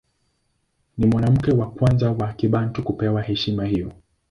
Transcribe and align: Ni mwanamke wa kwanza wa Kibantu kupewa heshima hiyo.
Ni 0.97 1.05
mwanamke 1.07 1.51
wa 1.51 1.69
kwanza 1.71 2.11
wa 2.11 2.33
Kibantu 2.33 2.83
kupewa 2.83 3.21
heshima 3.21 3.65
hiyo. 3.65 3.91